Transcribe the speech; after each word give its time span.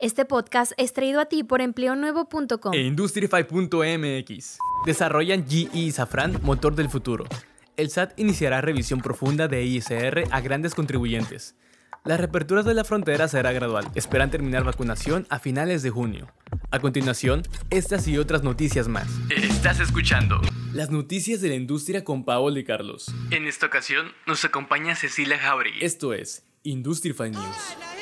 Este 0.00 0.24
podcast 0.24 0.70
es 0.76 0.92
traído 0.92 1.20
a 1.20 1.24
ti 1.26 1.42
por 1.42 1.60
empleonuevo.com 1.60 2.72
e 2.72 2.82
Industrify.mx. 2.82 4.58
Desarrollan 4.86 5.44
GE 5.44 5.68
y 5.72 5.90
Safran, 5.90 6.38
motor 6.44 6.76
del 6.76 6.88
futuro. 6.88 7.24
El 7.76 7.90
SAT 7.90 8.16
iniciará 8.16 8.60
revisión 8.60 9.00
profunda 9.00 9.48
de 9.48 9.64
ISR 9.64 10.22
a 10.30 10.40
grandes 10.40 10.76
contribuyentes. 10.76 11.56
La 12.04 12.16
reapertura 12.16 12.62
de 12.62 12.74
la 12.74 12.84
frontera 12.84 13.26
será 13.26 13.50
gradual. 13.50 13.88
Esperan 13.96 14.30
terminar 14.30 14.62
vacunación 14.62 15.26
a 15.30 15.40
finales 15.40 15.82
de 15.82 15.90
junio. 15.90 16.28
A 16.70 16.78
continuación, 16.78 17.42
estas 17.70 18.06
y 18.06 18.18
otras 18.18 18.44
noticias 18.44 18.86
más. 18.86 19.08
Estás 19.30 19.80
escuchando 19.80 20.40
las 20.72 20.90
noticias 20.90 21.40
de 21.40 21.48
la 21.48 21.54
industria 21.56 22.04
con 22.04 22.24
Paolo 22.24 22.60
y 22.60 22.64
Carlos. 22.64 23.12
En 23.32 23.48
esta 23.48 23.66
ocasión 23.66 24.12
nos 24.28 24.44
acompaña 24.44 24.94
Cecilia 24.94 25.40
Jauregui. 25.40 25.84
Esto 25.84 26.12
es 26.14 26.44
Industrify 26.62 27.32
News 27.32 27.97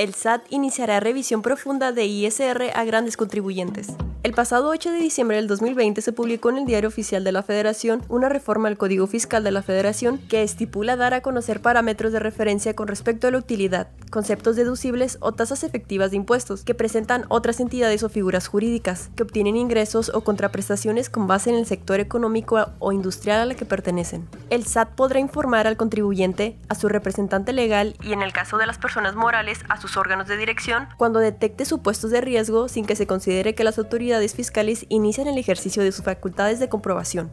el 0.00 0.14
SAT 0.14 0.46
iniciará 0.48 0.98
revisión 0.98 1.42
profunda 1.42 1.92
de 1.92 2.06
ISR 2.06 2.70
a 2.74 2.84
grandes 2.84 3.18
contribuyentes. 3.18 3.88
El 4.22 4.34
pasado 4.34 4.68
8 4.68 4.90
de 4.90 4.98
diciembre 4.98 5.38
del 5.38 5.46
2020 5.46 6.02
se 6.02 6.12
publicó 6.12 6.50
en 6.50 6.58
el 6.58 6.66
Diario 6.66 6.88
Oficial 6.88 7.24
de 7.24 7.32
la 7.32 7.42
Federación 7.42 8.02
una 8.10 8.28
reforma 8.28 8.68
al 8.68 8.76
Código 8.76 9.06
Fiscal 9.06 9.42
de 9.42 9.50
la 9.50 9.62
Federación 9.62 10.18
que 10.18 10.42
estipula 10.42 10.96
dar 10.96 11.14
a 11.14 11.22
conocer 11.22 11.62
parámetros 11.62 12.12
de 12.12 12.18
referencia 12.18 12.76
con 12.76 12.86
respecto 12.86 13.26
a 13.26 13.30
la 13.30 13.38
utilidad, 13.38 13.88
conceptos 14.10 14.56
deducibles 14.56 15.16
o 15.20 15.32
tasas 15.32 15.64
efectivas 15.64 16.10
de 16.10 16.18
impuestos 16.18 16.64
que 16.64 16.74
presentan 16.74 17.24
otras 17.28 17.60
entidades 17.60 18.02
o 18.02 18.10
figuras 18.10 18.46
jurídicas 18.46 19.08
que 19.16 19.22
obtienen 19.22 19.56
ingresos 19.56 20.10
o 20.12 20.20
contraprestaciones 20.20 21.08
con 21.08 21.26
base 21.26 21.48
en 21.48 21.56
el 21.56 21.64
sector 21.64 21.98
económico 21.98 22.66
o 22.78 22.92
industrial 22.92 23.40
a 23.40 23.46
la 23.46 23.54
que 23.54 23.64
pertenecen. 23.64 24.28
El 24.50 24.66
SAT 24.66 24.96
podrá 24.96 25.18
informar 25.18 25.66
al 25.66 25.78
contribuyente, 25.78 26.58
a 26.68 26.74
su 26.74 26.90
representante 26.90 27.54
legal 27.54 27.96
y 28.02 28.12
en 28.12 28.20
el 28.20 28.34
caso 28.34 28.58
de 28.58 28.66
las 28.66 28.76
personas 28.76 29.14
morales 29.14 29.60
a 29.70 29.80
sus 29.80 29.96
órganos 29.96 30.28
de 30.28 30.36
dirección 30.36 30.88
cuando 30.98 31.20
detecte 31.20 31.64
supuestos 31.64 32.10
de 32.10 32.20
riesgo 32.20 32.68
sin 32.68 32.84
que 32.84 32.96
se 32.96 33.06
considere 33.06 33.54
que 33.54 33.64
las 33.64 33.78
autoridades 33.78 34.09
fiscales 34.34 34.86
inician 34.88 35.28
el 35.28 35.38
ejercicio 35.38 35.82
de 35.82 35.92
sus 35.92 36.04
facultades 36.04 36.58
de 36.58 36.68
comprobación 36.68 37.30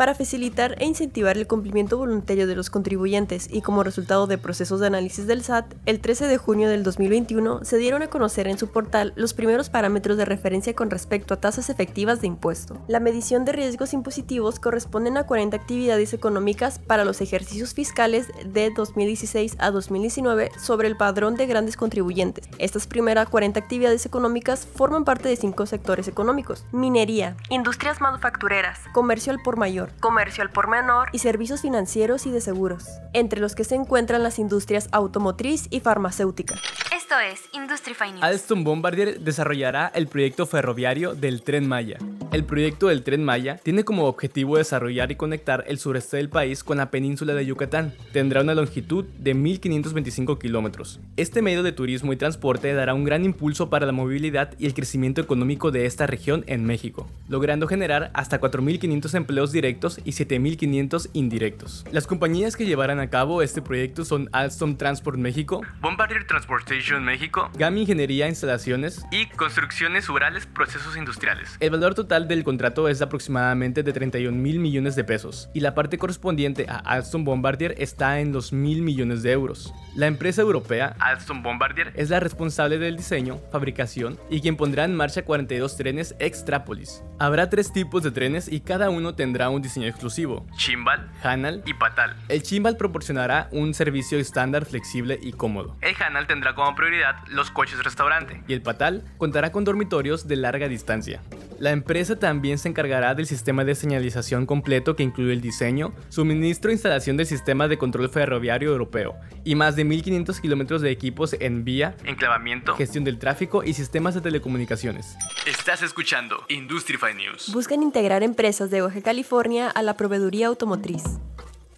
para 0.00 0.14
facilitar 0.14 0.76
e 0.78 0.86
incentivar 0.86 1.36
el 1.36 1.46
cumplimiento 1.46 1.98
voluntario 1.98 2.46
de 2.46 2.56
los 2.56 2.70
contribuyentes 2.70 3.50
y 3.52 3.60
como 3.60 3.82
resultado 3.82 4.26
de 4.26 4.38
procesos 4.38 4.80
de 4.80 4.86
análisis 4.86 5.26
del 5.26 5.42
SAT, 5.42 5.74
el 5.84 6.00
13 6.00 6.26
de 6.26 6.38
junio 6.38 6.70
del 6.70 6.82
2021 6.84 7.66
se 7.66 7.76
dieron 7.76 8.00
a 8.00 8.06
conocer 8.06 8.48
en 8.48 8.56
su 8.56 8.68
portal 8.68 9.12
los 9.14 9.34
primeros 9.34 9.68
parámetros 9.68 10.16
de 10.16 10.24
referencia 10.24 10.74
con 10.74 10.88
respecto 10.88 11.34
a 11.34 11.36
tasas 11.36 11.68
efectivas 11.68 12.22
de 12.22 12.28
impuesto. 12.28 12.78
La 12.88 12.98
medición 12.98 13.44
de 13.44 13.52
riesgos 13.52 13.92
impositivos 13.92 14.58
corresponden 14.58 15.18
a 15.18 15.26
40 15.26 15.54
actividades 15.54 16.14
económicas 16.14 16.78
para 16.78 17.04
los 17.04 17.20
ejercicios 17.20 17.74
fiscales 17.74 18.28
de 18.46 18.70
2016 18.74 19.56
a 19.58 19.70
2019 19.70 20.50
sobre 20.58 20.88
el 20.88 20.96
padrón 20.96 21.34
de 21.34 21.46
grandes 21.46 21.76
contribuyentes. 21.76 22.48
Estas 22.56 22.86
primeras 22.86 23.28
40 23.28 23.60
actividades 23.60 24.06
económicas 24.06 24.66
forman 24.66 25.04
parte 25.04 25.28
de 25.28 25.36
cinco 25.36 25.66
sectores 25.66 26.08
económicos: 26.08 26.64
minería, 26.72 27.36
industrias 27.50 28.00
manufactureras, 28.00 28.78
comercio 28.94 29.30
al 29.30 29.42
por 29.42 29.58
mayor, 29.58 29.89
comercio 30.00 30.42
al 30.42 30.50
por 30.50 30.68
menor 30.68 31.08
y 31.12 31.18
servicios 31.18 31.62
financieros 31.62 32.26
y 32.26 32.30
de 32.30 32.40
seguros, 32.40 32.86
entre 33.12 33.40
los 33.40 33.54
que 33.54 33.64
se 33.64 33.74
encuentran 33.74 34.22
las 34.22 34.38
industrias 34.38 34.88
automotriz 34.92 35.66
y 35.70 35.80
farmacéutica. 35.80 36.54
Esto 36.94 37.14
es 37.18 37.40
Industrify 37.52 38.12
News. 38.12 38.22
Alstom 38.22 38.62
Bombardier 38.62 39.18
desarrollará 39.20 39.90
el 39.94 40.06
proyecto 40.06 40.46
ferroviario 40.46 41.14
del 41.14 41.42
Tren 41.42 41.66
Maya. 41.66 41.98
El 42.30 42.44
proyecto 42.44 42.86
del 42.86 43.02
Tren 43.02 43.24
Maya 43.24 43.56
tiene 43.56 43.82
como 43.82 44.04
objetivo 44.04 44.56
desarrollar 44.56 45.10
y 45.10 45.16
conectar 45.16 45.64
el 45.66 45.80
sureste 45.80 46.18
del 46.18 46.28
país 46.28 46.62
con 46.62 46.78
la 46.78 46.92
península 46.92 47.34
de 47.34 47.44
Yucatán. 47.44 47.92
Tendrá 48.12 48.42
una 48.42 48.54
longitud 48.54 49.04
de 49.18 49.34
1.525 49.34 50.38
kilómetros. 50.38 51.00
Este 51.16 51.42
medio 51.42 51.64
de 51.64 51.72
turismo 51.72 52.12
y 52.12 52.16
transporte 52.16 52.72
dará 52.72 52.94
un 52.94 53.02
gran 53.02 53.24
impulso 53.24 53.68
para 53.70 53.86
la 53.86 53.92
movilidad 53.92 54.54
y 54.60 54.66
el 54.66 54.74
crecimiento 54.74 55.20
económico 55.20 55.72
de 55.72 55.86
esta 55.86 56.06
región 56.06 56.44
en 56.46 56.64
México, 56.64 57.08
logrando 57.28 57.66
generar 57.66 58.12
hasta 58.14 58.40
4.500 58.40 59.14
empleos 59.16 59.50
directos 59.50 59.79
y 60.04 60.12
7.500 60.12 61.08
indirectos. 61.14 61.84
Las 61.90 62.06
compañías 62.06 62.54
que 62.54 62.66
llevarán 62.66 63.00
a 63.00 63.08
cabo 63.08 63.40
este 63.40 63.62
proyecto 63.62 64.04
son 64.04 64.28
Alstom 64.32 64.76
Transport 64.76 65.16
México, 65.16 65.62
Bombardier 65.80 66.26
Transportation 66.26 67.02
México, 67.02 67.50
GAMI 67.54 67.80
Ingeniería 67.82 68.28
Instalaciones 68.28 69.06
y 69.10 69.26
Construcciones 69.26 70.08
Urales 70.10 70.44
Procesos 70.46 70.98
Industriales. 70.98 71.56
El 71.60 71.70
valor 71.70 71.94
total 71.94 72.28
del 72.28 72.44
contrato 72.44 72.88
es 72.88 73.00
aproximadamente 73.00 73.82
de 73.82 73.92
31 73.92 74.36
mil 74.36 74.58
millones 74.58 74.96
de 74.96 75.04
pesos 75.04 75.48
y 75.54 75.60
la 75.60 75.74
parte 75.74 75.96
correspondiente 75.96 76.66
a 76.68 76.76
Alstom 76.76 77.24
Bombardier 77.24 77.74
está 77.78 78.20
en 78.20 78.32
los 78.32 78.52
mil 78.52 78.82
millones 78.82 79.22
de 79.22 79.32
euros. 79.32 79.72
La 79.94 80.08
empresa 80.08 80.42
europea 80.42 80.94
Alstom 80.98 81.42
Bombardier 81.42 81.92
es 81.96 82.10
la 82.10 82.20
responsable 82.20 82.78
del 82.78 82.98
diseño, 82.98 83.40
fabricación 83.50 84.18
y 84.28 84.42
quien 84.42 84.56
pondrá 84.56 84.84
en 84.84 84.94
marcha 84.94 85.22
42 85.22 85.76
trenes 85.78 86.14
Extrapolis. 86.18 87.02
Habrá 87.18 87.48
tres 87.48 87.72
tipos 87.72 88.02
de 88.02 88.10
trenes 88.10 88.46
y 88.46 88.60
cada 88.60 88.90
uno 88.90 89.14
tendrá 89.14 89.48
un 89.48 89.62
diseño 89.62 89.69
exclusivo: 89.76 90.46
Chimbal, 90.56 91.10
Hanal 91.22 91.62
y 91.66 91.74
Patal. 91.74 92.16
El 92.28 92.42
Chimbal 92.42 92.76
proporcionará 92.76 93.48
un 93.52 93.74
servicio 93.74 94.18
estándar, 94.18 94.64
flexible 94.64 95.18
y 95.20 95.32
cómodo. 95.32 95.76
El 95.80 95.94
Hanal 96.02 96.26
tendrá 96.26 96.54
como 96.54 96.74
prioridad 96.74 97.16
los 97.28 97.50
coches 97.50 97.82
restaurante 97.82 98.42
y 98.46 98.52
el 98.52 98.62
Patal 98.62 99.04
contará 99.18 99.52
con 99.52 99.64
dormitorios 99.64 100.26
de 100.28 100.36
larga 100.36 100.68
distancia. 100.68 101.22
La 101.60 101.72
empresa 101.72 102.18
también 102.18 102.56
se 102.56 102.70
encargará 102.70 103.14
del 103.14 103.26
sistema 103.26 103.64
de 103.64 103.74
señalización 103.74 104.46
completo 104.46 104.96
que 104.96 105.02
incluye 105.02 105.34
el 105.34 105.42
diseño, 105.42 105.92
suministro 106.08 106.70
e 106.70 106.72
instalación 106.72 107.18
del 107.18 107.26
sistema 107.26 107.68
de 107.68 107.76
control 107.76 108.08
ferroviario 108.08 108.70
europeo 108.70 109.16
y 109.44 109.56
más 109.56 109.76
de 109.76 109.84
1.500 109.84 110.40
kilómetros 110.40 110.80
de 110.80 110.90
equipos 110.90 111.36
en 111.38 111.62
vía, 111.62 111.98
enclavamiento, 112.04 112.74
gestión 112.76 113.04
del 113.04 113.18
tráfico 113.18 113.62
y 113.62 113.74
sistemas 113.74 114.14
de 114.14 114.22
telecomunicaciones. 114.22 115.18
Estás 115.44 115.82
escuchando 115.82 116.46
Industrify 116.48 117.14
News. 117.14 117.52
Buscan 117.52 117.82
integrar 117.82 118.22
empresas 118.22 118.70
de 118.70 118.80
Baja 118.80 119.02
California 119.02 119.68
a 119.68 119.82
la 119.82 119.98
proveeduría 119.98 120.46
automotriz. 120.46 121.02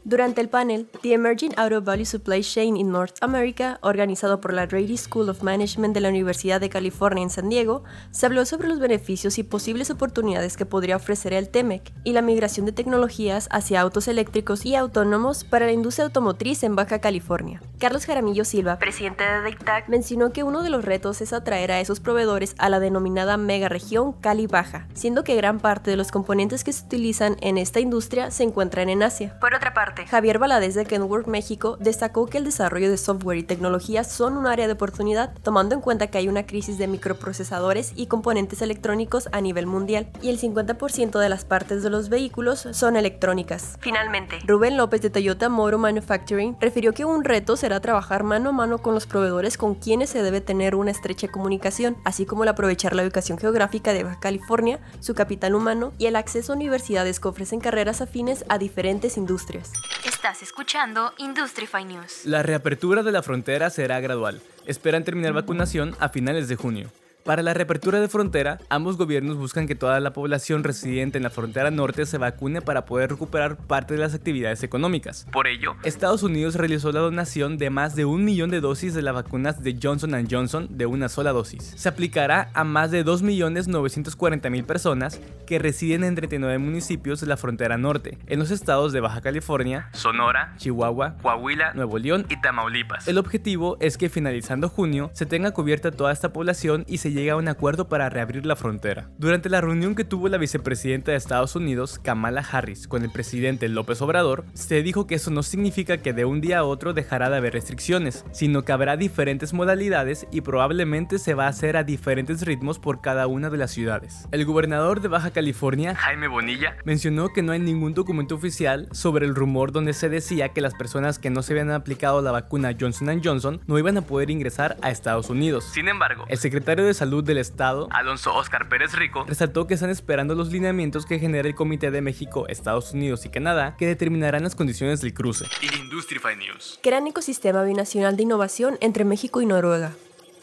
Durante 0.04 0.40
el 0.40 0.48
panel 0.48 0.88
The 1.00 1.12
Emerging 1.12 1.52
Auto 1.56 1.80
Value 1.80 2.04
Supply 2.04 2.42
Chain 2.42 2.76
in 2.76 2.90
North 2.90 3.14
America, 3.20 3.78
organizado 3.82 4.40
por 4.40 4.52
la 4.52 4.66
Rady 4.66 4.96
School 4.96 5.28
of 5.28 5.44
Management 5.44 5.94
de 5.94 6.00
la 6.00 6.08
Universidad 6.08 6.60
de 6.60 6.68
California 6.68 7.22
en 7.22 7.30
San 7.30 7.48
Diego, 7.48 7.84
se 8.10 8.26
habló 8.26 8.44
sobre 8.44 8.66
los 8.66 8.80
beneficios 8.80 9.38
y 9.38 9.44
posibles 9.44 9.91
oportunidades 9.91 10.56
que 10.56 10.66
podría 10.66 10.96
ofrecer 10.96 11.32
el 11.32 11.48
TEMEC 11.48 11.92
y 12.02 12.14
la 12.14 12.22
migración 12.22 12.66
de 12.66 12.72
tecnologías 12.72 13.48
hacia 13.52 13.80
autos 13.80 14.08
eléctricos 14.08 14.66
y 14.66 14.74
autónomos 14.74 15.44
para 15.44 15.66
la 15.66 15.72
industria 15.72 16.06
automotriz 16.06 16.64
en 16.64 16.74
Baja 16.74 16.98
California. 16.98 17.62
Carlos 17.78 18.04
Jaramillo 18.04 18.44
Silva, 18.44 18.78
presidente 18.78 19.22
de 19.22 19.42
DICTAC, 19.42 19.88
mencionó 19.88 20.32
que 20.32 20.42
uno 20.42 20.64
de 20.64 20.70
los 20.70 20.84
retos 20.84 21.20
es 21.20 21.32
atraer 21.32 21.70
a 21.70 21.80
esos 21.80 22.00
proveedores 22.00 22.56
a 22.58 22.68
la 22.68 22.80
denominada 22.80 23.36
mega 23.36 23.68
región 23.68 24.14
Cali 24.14 24.48
Baja, 24.48 24.88
siendo 24.94 25.22
que 25.22 25.36
gran 25.36 25.60
parte 25.60 25.92
de 25.92 25.96
los 25.96 26.10
componentes 26.10 26.64
que 26.64 26.72
se 26.72 26.84
utilizan 26.84 27.36
en 27.41 27.56
esta 27.56 27.78
industria 27.78 28.32
se 28.32 28.42
encuentran 28.42 28.88
en 28.88 29.04
Asia. 29.04 29.38
Por 29.38 29.54
otra 29.54 29.72
parte, 29.74 29.91
Javier 30.08 30.38
Valadez 30.38 30.75
de 30.75 30.84
Kenworth 30.84 31.26
México 31.26 31.76
destacó 31.80 32.26
que 32.26 32.38
el 32.38 32.44
desarrollo 32.44 32.91
de 32.91 32.97
software 32.97 33.38
y 33.38 33.42
tecnología 33.42 34.04
son 34.04 34.36
un 34.36 34.47
área 34.47 34.66
de 34.66 34.72
oportunidad, 34.72 35.32
tomando 35.42 35.75
en 35.75 35.80
cuenta 35.80 36.06
que 36.08 36.19
hay 36.19 36.28
una 36.28 36.47
crisis 36.47 36.78
de 36.78 36.86
microprocesadores 36.86 37.92
y 37.97 38.06
componentes 38.06 38.62
electrónicos 38.62 39.28
a 39.32 39.41
nivel 39.41 39.66
mundial, 39.66 40.08
y 40.22 40.30
el 40.30 40.41
50% 40.41 41.19
de 41.19 41.28
las 41.28 41.44
partes 41.44 41.82
de 41.82 41.91
los 41.91 42.08
vehículos 42.08 42.69
son 42.72 42.97
electrónicas. 42.97 43.76
Finalmente, 43.80 44.38
Rubén 44.47 44.76
López 44.76 45.03
de 45.03 45.10
Toyota 45.10 45.48
Motor 45.48 45.78
Manufacturing 45.78 46.56
refirió 46.60 46.92
que 46.92 47.04
un 47.04 47.24
reto 47.24 47.56
será 47.56 47.80
trabajar 47.80 48.22
mano 48.22 48.50
a 48.50 48.53
mano 48.53 48.78
con 48.78 48.94
los 48.94 49.06
proveedores 49.06 49.56
con 49.56 49.74
quienes 49.74 50.10
se 50.10 50.22
debe 50.22 50.41
tener 50.41 50.74
una 50.74 50.91
estrecha 50.91 51.28
comunicación, 51.28 51.97
así 52.04 52.26
como 52.26 52.42
el 52.42 52.48
aprovechar 52.48 52.94
la 52.94 53.03
ubicación 53.03 53.38
geográfica 53.38 53.92
de 53.92 54.04
Baja 54.04 54.20
California, 54.20 54.80
su 55.00 55.14
capital 55.14 55.54
humano 55.54 55.92
y 55.98 56.06
el 56.06 56.16
acceso 56.16 56.53
a 56.53 56.56
universidades 56.56 57.20
que 57.20 57.28
ofrecen 57.28 57.60
carreras 57.60 58.00
afines 58.00 58.44
a 58.48 58.59
diferentes 58.59 59.16
industrias. 59.16 59.72
Estás 60.04 60.43
escuchando 60.43 61.12
Industrify 61.19 61.84
News. 61.84 62.25
La 62.25 62.43
reapertura 62.43 63.03
de 63.03 63.12
la 63.12 63.22
frontera 63.22 63.70
será 63.70 64.00
gradual. 64.00 64.41
Esperan 64.66 65.04
terminar 65.04 65.32
vacunación 65.32 65.97
a 65.98 66.09
finales 66.09 66.48
de 66.48 66.56
junio. 66.56 66.91
Para 67.25 67.42
la 67.42 67.54
reapertura 67.54 68.01
de 68.01 68.09
frontera, 68.09 68.59
ambos 68.69 68.97
gobiernos 68.97 69.36
buscan 69.36 69.69
que 69.69 69.77
toda 69.77 70.01
la 70.01 70.13
población 70.13 70.65
residente 70.65 71.19
en 71.19 71.22
la 71.22 71.30
frontera 71.30 71.71
norte 71.71 72.04
se 72.04 72.19
vacune 72.19 72.63
para 72.63 72.84
poder 72.84 73.10
recuperar 73.10 73.57
parte 73.57 73.95
de 73.95 74.01
las 74.01 74.13
actividades 74.13 74.65
económicas. 74.65 75.28
Por 75.30 75.47
ello, 75.47 75.77
Estados 75.84 76.24
Unidos 76.24 76.57
realizó 76.57 76.91
la 76.91 76.98
donación 76.98 77.59
de 77.59 77.71
más 77.71 77.95
de 77.95 78.07
un 78.07 78.24
millón 78.24 78.51
de 78.51 78.60
dosis 78.60 78.92
de 78.92 79.03
las 79.03 79.15
vacunas 79.15 79.63
de 79.63 79.78
Johnson 79.80 80.27
Johnson 80.28 80.66
de 80.71 80.86
una 80.86 81.09
sola 81.09 81.30
dosis. 81.30 81.74
Se 81.77 81.89
aplicará 81.89 82.51
a 82.54 82.65
más 82.65 82.91
de 82.91 83.04
2.940.000 83.04 84.65
personas 84.65 85.21
que 85.47 85.60
residen 85.60 86.03
en 86.03 86.16
39 86.16 86.59
municipios 86.59 87.21
de 87.21 87.28
la 87.28 87.36
frontera 87.36 87.78
norte, 87.78 88.18
en 88.27 88.41
los 88.41 88.51
estados 88.51 88.92
de 88.92 89.01
Baja 89.01 89.21
California, 89.21 89.91
Sonora, 89.92 90.54
Chihuahua, 90.57 91.18
Coahuila, 91.22 91.72
Nuevo 91.75 91.98
León 91.98 92.27
y 92.28 92.41
Tamaulipas. 92.41 93.07
El 93.07 93.18
objetivo 93.18 93.77
es 93.78 93.97
que 93.97 94.09
finalizando 94.09 94.68
junio 94.68 95.13
se 95.15 95.25
tenga 95.25 95.53
cubierta 95.53 95.92
toda 95.92 96.13
esta 96.13 96.33
población 96.33 96.84
y 96.89 96.98
se 96.98 97.11
se 97.12 97.18
llegue 97.18 97.30
a 97.30 97.36
un 97.36 97.48
acuerdo 97.48 97.88
para 97.91 98.09
reabrir 98.09 98.47
la 98.47 98.56
frontera. 98.56 99.10
Durante 99.18 99.50
la 99.50 99.60
reunión 99.60 99.94
que 99.94 100.04
tuvo 100.04 100.28
la 100.28 100.38
vicepresidenta 100.38 101.10
de 101.10 101.18
Estados 101.18 101.54
Unidos, 101.54 101.98
Kamala 101.98 102.41
Harris, 102.41 102.88
con 102.88 103.03
el 103.03 103.10
presidente 103.10 103.68
López 103.68 104.00
Obrador, 104.00 104.47
se 104.54 104.82
dijo 104.82 105.06
que 105.06 105.16
eso 105.16 105.30
no 105.30 105.42
significa 105.42 105.98
que 105.98 106.14
de 106.14 106.24
un 106.24 106.41
día 106.41 106.60
a 106.60 106.64
otro 106.64 106.94
dejará 106.94 107.28
de 107.28 107.36
haber 107.36 107.53
restricciones, 107.53 108.24
sino 108.32 108.62
que 108.62 108.72
habrá 108.72 108.97
diferentes 108.97 109.53
modalidades 109.53 110.26
y 110.32 110.41
probablemente 110.41 111.18
se 111.18 111.34
va 111.34 111.44
a 111.44 111.48
hacer 111.48 111.76
a 111.76 111.84
diferentes 111.84 112.47
ritmos 112.47 112.78
por 112.78 113.03
cada 113.03 113.26
una 113.26 113.50
de 113.50 113.58
las 113.58 113.72
ciudades. 113.72 114.26
El 114.30 114.47
gobernador 114.47 115.03
de 115.03 115.08
Baja 115.08 115.32
California, 115.32 115.94
Jaime 115.94 116.28
Bonilla, 116.28 116.78
mencionó 116.86 117.28
que 117.28 117.42
no 117.42 117.53
hay 117.53 117.58
ningún 117.58 117.92
documento 117.92 118.36
oficial 118.36 118.88
sobre 118.92 119.26
el 119.26 119.34
rumor 119.34 119.70
donde 119.70 119.92
se 119.92 120.08
decía 120.08 120.48
que 120.48 120.62
las 120.62 120.74
personas 120.74 121.18
que 121.18 121.28
no 121.28 121.42
se 121.42 121.53
habían 121.53 121.72
aplicado 121.72 122.22
la 122.22 122.32
vacuna 122.32 122.74
Johnson 122.78 123.20
Johnson 123.22 123.60
no 123.66 123.78
iban 123.78 123.98
a 123.98 124.03
poder 124.03 124.30
ingresar 124.30 124.78
a 124.80 124.91
Estados 124.91 125.28
Unidos. 125.28 125.65
Sin 125.74 125.88
embargo, 125.88 126.24
el 126.28 126.38
secretario 126.38 126.86
de 126.86 126.94
Salud 127.03 127.25
del 127.25 127.39
Estado, 127.39 127.89
Alonso 127.91 128.33
Oscar 128.33 128.69
Pérez 128.69 128.95
Rico, 128.95 129.25
resaltó 129.27 129.66
que 129.66 129.75
están 129.75 129.91
esperando 129.91 130.37
los 130.37 130.53
lineamientos 130.53 131.04
que 131.04 131.19
genera 131.19 131.49
el 131.49 131.57
Comité 131.57 131.91
de 131.91 132.01
México, 132.01 132.47
Estados 132.47 132.93
Unidos 132.93 133.27
y 133.27 133.28
Canadá 133.28 133.75
que 133.77 133.89
determinarán 133.89 134.45
las 134.45 134.54
condiciones 134.54 135.01
del 135.01 135.13
cruce. 135.13 135.47
Industrify 135.81 136.37
News. 136.37 136.78
Gran 136.81 137.09
ecosistema 137.09 137.65
binacional 137.65 138.16
de 138.16 138.22
innovación 138.22 138.78
entre 138.81 139.04
México 139.04 139.43
y 139.43 139.47
Noruega. 139.47 139.97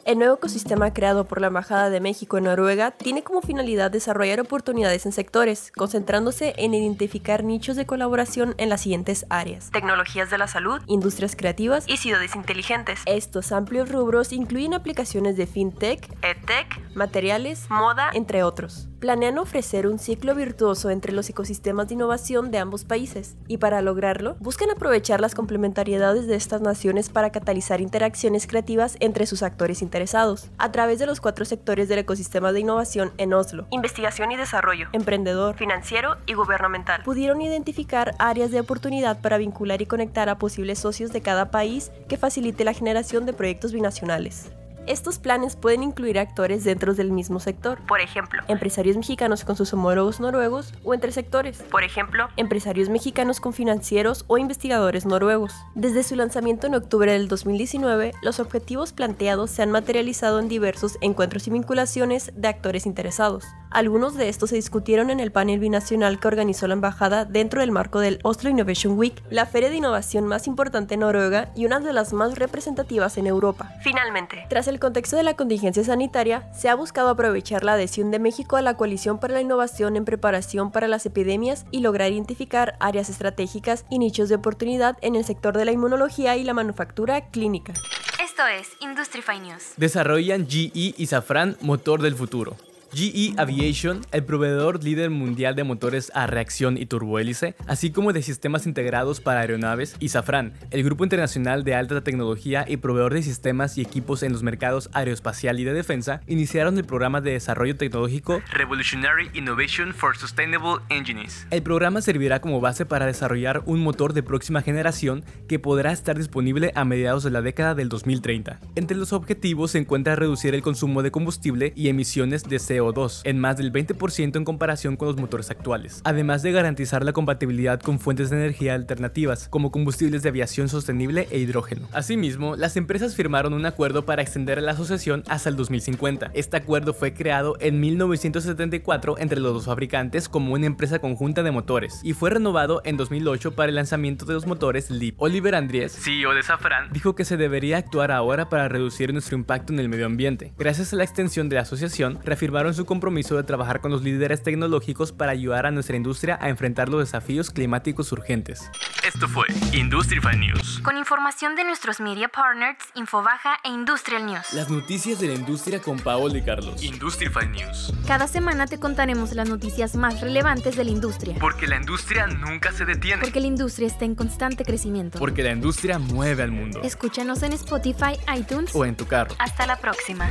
El 0.10 0.18
nuevo 0.18 0.38
ecosistema 0.38 0.92
creado 0.92 1.26
por 1.26 1.40
la 1.40 1.46
Embajada 1.46 1.92
de 1.92 2.00
México 2.00 2.40
en 2.40 2.46
Noruega 2.46 2.90
tiene 2.90 3.22
como 3.22 3.44
finalidad 3.44 3.92
desarrollar 3.92 4.40
oportunidades 4.40 5.06
en 5.06 5.12
sectores, 5.12 5.72
concentrándose 5.78 6.56
en 6.58 6.74
identificar 6.74 7.44
nichos 7.44 7.76
de 7.76 7.86
colaboración 7.86 8.56
en 8.58 8.70
las 8.70 8.82
siguientes 8.82 9.28
áreas. 9.30 9.70
Tecnologías 9.70 10.32
de 10.32 10.40
la 10.40 10.48
salud, 10.48 10.82
industrias 10.88 11.36
creativas 11.36 11.88
y 11.88 11.98
ciudades 11.98 12.36
inteligentes. 12.36 13.02
Estos 13.06 13.52
amplios 13.52 13.92
rubros 13.92 14.34
incluyen 14.34 14.74
aplicaciones 14.74 15.38
de 15.38 15.46
fintech, 15.46 16.10
edtech, 16.24 16.96
materiales, 16.96 17.70
moda, 17.70 18.10
entre 18.12 18.42
otros 18.42 18.90
planean 19.00 19.38
ofrecer 19.38 19.88
un 19.88 19.98
ciclo 19.98 20.36
virtuoso 20.36 20.90
entre 20.90 21.14
los 21.14 21.30
ecosistemas 21.30 21.88
de 21.88 21.96
innovación 21.96 22.52
de 22.52 22.60
ambos 22.60 22.84
países, 22.84 23.36
y 23.48 23.58
para 23.58 23.82
lograrlo, 23.82 24.36
buscan 24.40 24.70
aprovechar 24.70 25.22
las 25.22 25.36
complementariedades 25.36 26.28
de 26.28 26.36
estas 26.36 26.62
naciones 26.62 27.10
para 27.10 27.32
catalizar 27.32 27.82
interacciones 27.82 28.46
creativas 28.46 28.98
entre 29.00 29.26
sus 29.26 29.42
actores 29.42 29.82
interesados, 30.00 30.50
a 30.58 30.72
través 30.72 30.98
de 31.00 31.06
los 31.06 31.20
cuatro 31.20 31.44
sectores 31.44 31.90
del 31.90 32.00
ecosistema 32.00 32.54
de 32.54 32.62
innovación 32.62 33.12
en 33.18 33.34
Oslo, 33.34 33.68
investigación 33.70 34.32
y 34.32 34.38
desarrollo, 34.38 34.88
emprendedor, 34.94 35.58
financiero 35.58 36.16
y 36.26 36.36
gubernamental. 36.36 37.04
Pudieron 37.04 37.42
identificar 37.42 38.16
áreas 38.18 38.50
de 38.52 38.62
oportunidad 38.62 39.20
para 39.20 39.38
vincular 39.38 39.82
y 39.82 39.88
conectar 39.88 40.30
a 40.30 40.38
posibles 40.38 40.80
socios 40.80 41.12
de 41.12 41.22
cada 41.22 41.52
país 41.52 41.92
que 42.08 42.16
facilite 42.16 42.64
la 42.64 42.72
generación 42.72 43.26
de 43.26 43.34
proyectos 43.34 43.74
binacionales. 43.74 44.54
Estos 44.90 45.20
planes 45.20 45.56
pueden 45.56 45.84
incluir 45.84 46.18
actores 46.18 46.64
dentro 46.64 46.96
del 46.96 47.12
mismo 47.12 47.40
sector, 47.40 47.80
por 47.86 48.02
ejemplo, 48.02 48.42
empresarios 48.48 48.98
mexicanos 48.98 49.46
con 49.46 49.56
sus 49.56 49.72
homólogos 49.72 50.20
noruegos 50.20 50.74
o 50.84 50.96
entre 50.96 51.12
sectores, 51.12 51.62
por 51.70 51.84
ejemplo, 51.84 52.28
empresarios 52.38 52.90
mexicanos 52.90 53.40
con 53.40 53.54
financieros 53.54 54.26
o 54.26 54.40
investigadores 54.40 55.06
noruegos. 55.06 55.54
Desde 55.76 56.02
su 56.02 56.16
lanzamiento 56.16 56.66
en 56.66 56.74
octubre 56.74 57.12
del 57.12 57.28
2019, 57.28 58.14
los 58.24 58.40
objetivos 58.40 58.92
planteados 58.92 59.52
se 59.52 59.62
han 59.62 59.70
materializado 59.70 60.40
en 60.40 60.50
diversos 60.50 60.98
encuentros 61.02 61.46
y 61.46 61.52
vinculaciones 61.52 62.32
de 62.36 62.48
actores 62.48 62.88
interesados. 62.88 63.46
Algunos 63.72 64.16
de 64.16 64.30
estos 64.30 64.50
se 64.50 64.56
discutieron 64.56 65.12
en 65.12 65.20
el 65.20 65.32
panel 65.32 65.60
binacional 65.60 66.20
que 66.20 66.28
organizó 66.28 66.68
la 66.68 66.74
embajada 66.74 67.26
dentro 67.26 67.62
del 67.62 67.72
marco 67.72 68.00
del 68.00 68.20
Oslo 68.24 68.50
Innovation 68.50 68.98
Week, 68.98 69.22
la 69.30 69.46
feria 69.46 69.70
de 69.70 69.76
innovación 69.76 70.26
más 70.26 70.48
importante 70.48 70.96
en 70.96 71.02
Noruega 71.02 71.52
y 71.56 71.66
una 71.66 71.80
de 71.80 71.94
las 71.94 72.12
más 72.12 72.40
representativas 72.40 73.18
en 73.20 73.28
Europa. 73.28 73.72
Finalmente, 73.84 74.46
tras 74.50 74.68
el 74.68 74.80
contexto 74.80 75.18
de 75.18 75.24
la 75.24 75.36
contingencia 75.36 75.84
sanitaria, 75.84 76.52
se 76.52 76.68
ha 76.68 76.74
buscado 76.74 77.10
aprovechar 77.10 77.64
la 77.64 77.74
adhesión 77.74 78.10
de 78.10 78.18
México 78.18 78.58
a 78.58 78.64
la 78.64 78.76
coalición 78.76 79.20
para 79.20 79.36
la 79.36 79.42
innovación 79.42 79.96
en 79.96 80.06
preparación 80.06 80.72
para 80.72 80.88
las 80.88 81.06
epidemias 81.06 81.68
y 81.70 81.82
lograr 81.82 82.12
identificar 82.12 82.76
áreas 82.80 83.08
estratégicas 83.10 83.86
y 83.92 84.00
nichos 84.00 84.30
de 84.30 84.36
oportunidad 84.36 84.98
en 85.02 85.16
el 85.16 85.26
sector 85.26 85.56
de 85.56 85.66
la 85.66 85.72
inmunología 85.72 86.36
y 86.38 86.44
la 86.44 86.56
manufactura 86.56 87.30
clínica. 87.30 87.74
Esto 88.20 88.48
es 88.48 88.68
Industrify 88.80 89.40
News. 89.40 89.74
Desarrollan 89.78 90.48
GE 90.50 90.72
y 90.74 91.06
Safran 91.06 91.56
motor 91.62 92.02
del 92.02 92.16
futuro. 92.16 92.58
GE 92.92 93.36
Aviation, 93.38 94.02
el 94.12 94.24
proveedor 94.24 94.84
líder 94.84 95.12
mundial 95.12 95.56
de 95.56 95.64
motores 95.64 96.12
a 96.16 96.26
reacción 96.26 96.76
y 96.76 96.88
turbohélice, 96.88 97.56
así 97.68 97.92
como 97.92 98.14
de 98.14 98.24
sistemas 98.24 98.66
integrados 98.66 99.22
para 99.22 99.42
aeronaves, 99.42 99.96
y 100.00 100.10
Safran, 100.10 100.54
el 100.72 100.84
grupo 100.84 101.04
internacional 101.04 101.64
de 101.64 101.76
alta 101.76 102.02
tecnología 102.02 102.66
y 102.68 102.78
proveedor 102.78 103.14
de 103.14 103.22
sistemas 103.22 103.78
y 103.78 103.82
equipos 103.82 104.24
en 104.24 104.32
los 104.32 104.42
mercados 104.42 104.90
aeroespacial 104.94 105.60
y 105.60 105.66
de 105.66 105.74
defensa, 105.74 106.22
iniciaron 106.26 106.78
el 106.78 106.86
programa 106.86 107.22
de 107.22 107.34
desarrollo 107.34 107.76
tecnológico 107.76 108.42
Revolutionary 108.52 109.30
Innovation 109.34 109.94
for 109.94 110.18
Sustainable 110.18 110.82
Engines. 110.90 111.46
El 111.52 111.62
programa 111.62 112.02
servirá 112.02 112.42
como 112.42 112.60
base 112.60 112.88
para 112.88 113.06
desarrollar 113.06 113.62
un 113.66 113.82
motor 113.82 114.14
de 114.14 114.24
próxima 114.24 114.64
generación 114.64 115.24
que 115.48 115.60
podrá 115.60 115.92
estar 115.92 116.18
disponible 116.18 116.72
a 116.74 116.86
mediados 116.86 117.24
de 117.24 117.30
la 117.30 117.44
década 117.44 117.76
del 117.76 117.90
2030. 117.90 118.60
Entre 118.76 118.98
los 118.98 119.14
objetivos 119.14 119.72
se 119.72 119.78
encuentra 119.78 120.16
reducir 120.16 120.56
el 120.56 120.64
consumo 120.64 121.04
de 121.04 121.12
combustible 121.12 121.72
y 121.76 121.90
emisiones 121.90 122.44
de 122.44 122.58
CO2 122.58 122.79
CO2 122.80 123.22
en 123.24 123.40
más 123.40 123.58
del 123.58 123.72
20% 123.72 124.38
en 124.38 124.46
comparación 124.46 124.96
con 124.96 125.08
los 125.08 125.18
motores 125.18 125.52
actuales, 125.52 126.02
además 126.04 126.42
de 126.42 126.52
garantizar 126.52 127.04
la 127.04 127.14
compatibilidad 127.14 127.80
con 127.80 128.00
fuentes 128.00 128.30
de 128.30 128.38
energía 128.38 128.74
alternativas, 128.74 129.48
como 129.50 129.72
combustibles 129.72 130.24
de 130.24 130.30
aviación 130.30 130.70
sostenible 130.70 131.28
e 131.32 131.40
hidrógeno. 131.40 131.88
Asimismo, 131.94 132.56
las 132.56 132.78
empresas 132.78 133.16
firmaron 133.16 133.54
un 133.54 133.66
acuerdo 133.66 134.06
para 134.06 134.22
extender 134.22 134.62
la 134.62 134.72
asociación 134.72 135.24
hasta 135.28 135.50
el 135.50 135.56
2050. 135.56 136.32
Este 136.34 136.58
acuerdo 136.58 136.94
fue 136.94 137.14
creado 137.14 137.56
en 137.60 137.80
1974 137.80 139.18
entre 139.20 139.40
los 139.40 139.54
dos 139.54 139.66
fabricantes 139.66 140.30
como 140.30 140.54
una 140.54 140.66
empresa 140.66 141.00
conjunta 141.00 141.44
de 141.44 141.52
motores 141.52 142.00
y 142.04 142.14
fue 142.14 142.30
renovado 142.30 142.82
en 142.86 142.98
2008 142.98 143.56
para 143.56 143.70
el 143.70 143.76
lanzamiento 143.76 144.26
de 144.26 144.34
los 144.34 144.46
motores 144.46 144.90
LEAP. 144.90 145.16
Oliver 145.18 145.56
Andries, 145.56 145.94
CEO 145.94 146.34
de 146.34 146.44
Safran, 146.44 146.92
dijo 146.92 147.16
que 147.16 147.26
se 147.26 147.38
debería 147.38 147.78
actuar 147.78 148.12
ahora 148.12 148.50
para 148.50 148.68
reducir 148.68 149.14
nuestro 149.14 149.36
impacto 149.38 149.74
en 149.74 149.80
el 149.80 149.90
medio 149.90 150.06
ambiente. 150.06 150.54
Gracias 150.58 150.94
a 150.94 150.96
la 150.96 151.04
extensión 151.04 151.50
de 151.50 151.56
la 151.56 151.62
asociación, 151.62 152.20
reafirmaron 152.24 152.69
su 152.74 152.86
compromiso 152.86 153.36
de 153.36 153.44
trabajar 153.44 153.82
con 153.82 153.92
los 153.92 154.04
líderes 154.04 154.44
tecnológicos 154.44 155.12
para 155.12 155.32
ayudar 155.32 155.66
a 155.66 155.72
nuestra 155.72 155.96
industria 155.96 156.38
a 156.42 156.50
enfrentar 156.50 156.90
los 156.90 157.00
desafíos 157.02 157.52
climáticos 157.52 158.12
urgentes. 158.12 158.70
Esto 159.06 159.28
fue 159.28 159.48
Industrify 159.74 160.38
News. 160.38 160.80
Con 160.84 160.98
información 160.98 161.56
de 161.56 161.64
nuestros 161.64 162.00
media 162.00 162.28
partners, 162.28 162.78
Infobaja 162.96 163.58
e 163.64 163.70
Industrial 163.70 164.26
News. 164.26 164.54
Las 164.54 164.70
noticias 164.70 165.20
de 165.20 165.28
la 165.28 165.34
industria 165.34 165.82
con 165.82 166.00
Paola 166.00 166.38
y 166.38 166.42
Carlos. 166.42 166.84
Industrify 166.84 167.48
News. 167.48 167.94
Cada 168.06 168.28
semana 168.28 168.68
te 168.68 168.80
contaremos 168.80 169.34
las 169.34 169.50
noticias 169.50 169.96
más 169.96 170.22
relevantes 170.22 170.76
de 170.76 170.84
la 170.84 170.92
industria. 170.92 171.36
Porque 171.40 171.68
la 171.68 171.78
industria 171.78 172.28
nunca 172.28 172.72
se 172.72 172.86
detiene. 172.86 173.22
Porque 173.22 173.40
la 173.40 173.48
industria 173.48 173.88
está 173.88 174.06
en 174.06 174.16
constante 174.16 174.64
crecimiento. 174.64 175.18
Porque 175.20 175.44
la 175.44 175.52
industria 175.52 176.00
mueve 176.00 176.44
al 176.44 176.52
mundo. 176.52 176.82
Escúchanos 176.84 177.42
en 177.44 177.54
Spotify, 177.54 178.14
iTunes 178.38 178.76
o 178.76 178.86
en 178.86 178.96
tu 178.96 179.06
carro. 179.06 179.36
Hasta 179.40 179.66
la 179.66 179.78
próxima. 179.78 180.30